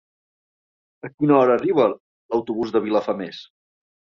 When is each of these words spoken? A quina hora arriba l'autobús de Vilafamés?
A 1.09 1.11
quina 1.11 1.35
hora 1.41 1.57
arriba 1.61 1.87
l'autobús 1.91 2.75
de 2.79 2.83
Vilafamés? 2.87 3.47